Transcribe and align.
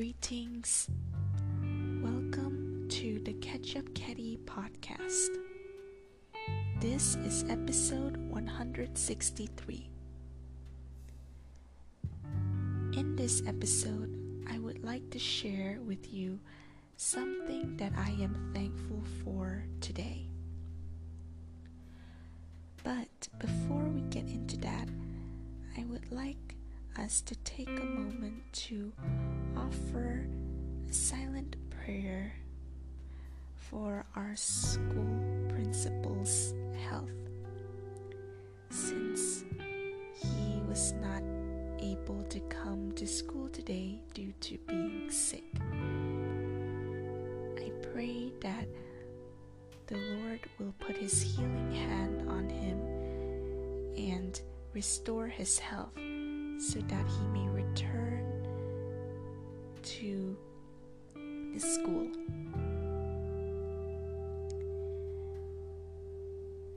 Greetings. 0.00 0.88
Welcome 2.00 2.86
to 2.88 3.20
the 3.22 3.34
Ketchup 3.34 3.94
Caddy 3.94 4.38
podcast. 4.46 5.28
This 6.80 7.16
is 7.16 7.44
episode 7.50 8.16
163. 8.30 9.90
In 12.94 13.14
this 13.14 13.42
episode, 13.46 14.10
I 14.50 14.58
would 14.58 14.82
like 14.82 15.10
to 15.10 15.18
share 15.18 15.80
with 15.84 16.10
you 16.10 16.40
something 16.96 17.76
that 17.76 17.92
I 17.94 18.08
am 18.22 18.52
thankful 18.54 19.02
for 19.22 19.66
today. 19.82 20.30
But 22.82 23.28
before 23.38 23.84
we 23.84 24.00
get 24.08 24.24
into 24.24 24.56
that, 24.60 24.88
I 25.76 25.84
would 25.84 26.10
like 26.10 26.56
us 26.98 27.20
to 27.22 27.34
take 27.36 27.68
a 27.68 27.84
moment 27.84 28.42
to 28.52 28.92
offer 29.56 30.26
a 30.88 30.92
silent 30.92 31.56
prayer 31.70 32.34
for 33.56 34.04
our 34.16 34.34
school 34.36 35.20
principal's 35.48 36.54
health 36.88 37.10
since 38.70 39.44
he 40.14 40.60
was 40.68 40.92
not 41.00 41.22
able 41.78 42.22
to 42.24 42.40
come 42.40 42.92
to 42.92 43.06
school 43.06 43.48
today 43.48 44.00
due 44.14 44.32
to 44.40 44.58
being 44.66 45.10
sick. 45.10 45.44
I 47.58 47.70
pray 47.92 48.32
that 48.40 48.68
the 49.86 49.96
Lord 49.96 50.40
will 50.58 50.74
put 50.78 50.96
his 50.96 51.22
healing 51.22 51.72
hand 51.72 52.28
on 52.28 52.48
him 52.48 52.78
and 53.96 54.40
restore 54.72 55.26
his 55.26 55.58
health 55.58 55.96
so 56.60 56.78
that 56.78 57.06
he 57.06 57.26
may 57.28 57.48
return 57.48 58.22
to 59.82 60.36
the 61.54 61.58
school. 61.58 62.06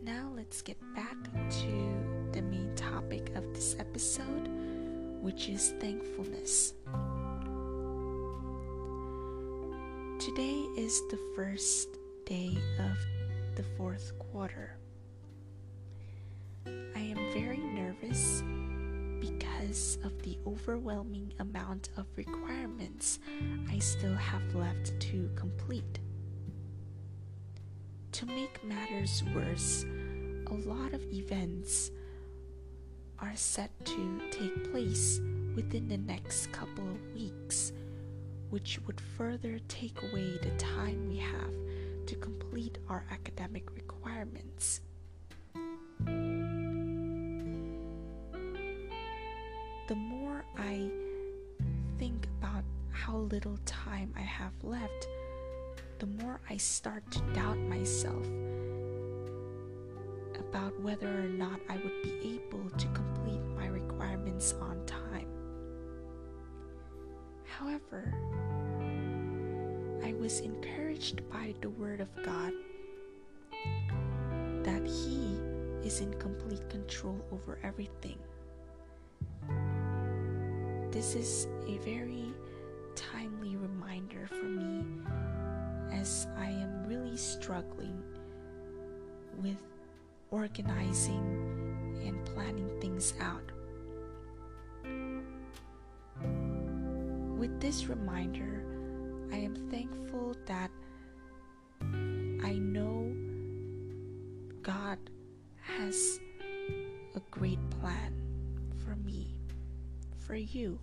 Now 0.00 0.30
let's 0.36 0.62
get 0.62 0.76
back 0.94 1.16
to 1.24 2.30
the 2.30 2.42
main 2.42 2.72
topic 2.76 3.32
of 3.34 3.52
this 3.54 3.74
episode, 3.80 4.48
which 5.20 5.48
is 5.48 5.74
thankfulness. 5.80 6.74
Today 10.20 10.64
is 10.76 11.02
the 11.10 11.18
first 11.34 11.88
day 12.24 12.56
of 12.78 13.56
the 13.56 13.64
fourth 13.76 14.12
quarter. 14.30 14.76
I 16.66 17.00
am 17.00 17.16
very 17.34 17.58
nervous 17.58 18.44
because 19.42 19.98
of 20.04 20.22
the 20.22 20.38
overwhelming 20.46 21.32
amount 21.40 21.88
of 21.96 22.06
requirements 22.16 23.18
I 23.70 23.78
still 23.80 24.14
have 24.14 24.54
left 24.54 25.00
to 25.00 25.28
complete. 25.34 25.98
To 28.12 28.26
make 28.26 28.62
matters 28.62 29.24
worse, 29.34 29.84
a 30.46 30.54
lot 30.68 30.92
of 30.92 31.02
events 31.12 31.90
are 33.18 33.32
set 33.34 33.70
to 33.84 34.20
take 34.30 34.70
place 34.70 35.20
within 35.56 35.88
the 35.88 35.98
next 35.98 36.52
couple 36.52 36.88
of 36.88 37.14
weeks 37.14 37.72
which 38.50 38.78
would 38.86 39.00
further 39.00 39.58
take 39.66 39.98
away 40.02 40.38
the 40.42 40.50
time 40.56 41.08
we 41.08 41.16
have 41.16 41.54
to 42.06 42.14
complete 42.16 42.78
our 42.88 43.04
academic 43.10 43.74
requirements. 43.74 44.82
Little 53.22 53.58
time 53.64 54.12
I 54.16 54.22
have 54.22 54.52
left, 54.62 55.08
the 55.98 56.06
more 56.06 56.40
I 56.50 56.56
start 56.56 57.08
to 57.12 57.20
doubt 57.32 57.58
myself 57.58 58.26
about 60.38 60.78
whether 60.80 61.08
or 61.08 61.28
not 61.28 61.60
I 61.68 61.76
would 61.76 62.02
be 62.02 62.40
able 62.40 62.68
to 62.70 62.86
complete 62.88 63.42
my 63.56 63.66
requirements 63.68 64.54
on 64.60 64.84
time. 64.86 65.28
However, 67.44 68.12
I 70.04 70.12
was 70.14 70.40
encouraged 70.40 71.28
by 71.30 71.54
the 71.60 71.70
Word 71.70 72.00
of 72.00 72.08
God 72.24 72.52
that 74.64 74.84
He 74.84 75.38
is 75.86 76.00
in 76.00 76.12
complete 76.14 76.68
control 76.68 77.24
over 77.30 77.58
everything. 77.62 78.18
This 80.90 81.14
is 81.14 81.46
a 81.66 81.78
very 81.78 82.34
timely 82.94 83.56
reminder 83.56 84.26
for 84.26 84.44
me 84.44 84.84
as 85.92 86.26
I 86.36 86.46
am 86.46 86.84
really 86.86 87.16
struggling 87.16 88.02
with 89.36 89.62
organizing 90.30 92.00
and 92.06 92.24
planning 92.24 92.70
things 92.80 93.14
out. 93.20 93.52
With 97.38 97.60
this 97.60 97.86
reminder, 97.86 98.64
I 99.32 99.36
am 99.36 99.54
thankful 99.70 100.36
that 100.46 100.70
I 101.82 102.54
know 102.58 103.12
God 104.62 104.98
has 105.60 106.20
a 107.14 107.20
great 107.30 107.58
plan 107.70 108.14
for 108.84 108.96
me, 108.96 109.34
for 110.18 110.34
you. 110.34 110.78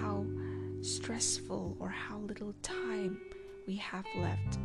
How 0.00 0.24
stressful 0.80 1.76
or 1.78 1.88
how 1.88 2.18
little 2.18 2.54
time 2.62 3.20
we 3.66 3.76
have 3.76 4.04
left, 4.16 4.58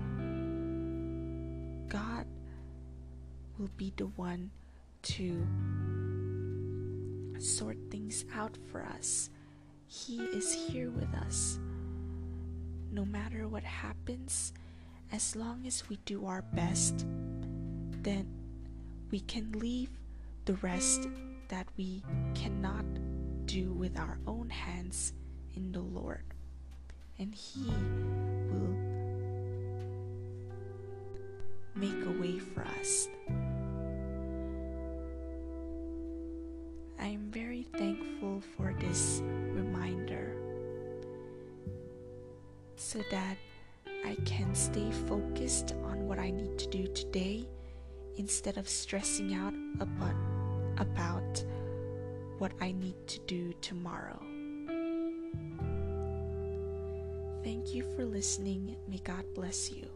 God 1.89 2.25
will 3.57 3.69
be 3.77 3.93
the 3.97 4.07
one 4.07 4.49
to 5.03 5.45
sort 7.39 7.77
things 7.91 8.25
out 8.33 8.57
for 8.71 8.83
us. 8.83 9.29
He 9.87 10.17
is 10.17 10.53
here 10.53 10.89
with 10.89 11.13
us. 11.15 11.59
No 12.91 13.05
matter 13.05 13.47
what 13.47 13.63
happens, 13.63 14.53
as 15.11 15.35
long 15.35 15.67
as 15.67 15.87
we 15.89 15.97
do 16.05 16.25
our 16.25 16.41
best, 16.53 17.05
then 18.01 18.27
we 19.11 19.19
can 19.19 19.51
leave 19.51 19.89
the 20.45 20.55
rest 20.55 21.07
that 21.49 21.67
we 21.77 22.03
cannot 22.33 22.85
do 23.45 23.71
with 23.73 23.97
our 23.99 24.17
own 24.25 24.49
hands 24.49 25.13
in 25.55 25.71
the 25.71 25.81
Lord. 25.81 26.23
And 27.19 27.33
He 27.33 27.65
will 28.51 28.75
make 31.75 32.05
a 32.05 32.21
way 32.21 32.39
for 32.39 32.63
us. 32.79 33.07
I 36.99 37.07
am 37.07 37.29
very 37.31 37.63
thankful 37.77 38.41
for 38.55 38.73
this 38.79 39.21
reminder 39.23 40.35
so 42.75 42.99
that 43.11 43.37
I 44.05 44.15
can 44.25 44.53
stay 44.55 44.91
focused 45.07 45.73
on 45.83 46.07
what 46.07 46.19
I 46.19 46.31
need 46.31 46.57
to 46.59 46.67
do 46.67 46.87
today 46.87 47.47
instead 48.17 48.57
of 48.57 48.67
stressing 48.69 49.33
out 49.33 49.53
about, 49.79 50.15
about 50.77 51.43
what 52.37 52.53
I 52.61 52.71
need 52.71 52.95
to 53.07 53.19
do 53.21 53.53
tomorrow. 53.61 54.21
Thank 57.45 57.75
you 57.75 57.83
for 57.95 58.03
listening. 58.05 58.75
May 58.89 58.97
God 59.03 59.23
bless 59.35 59.71
you. 59.71 59.94